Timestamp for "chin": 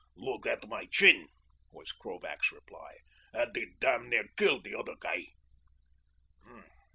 0.87-1.27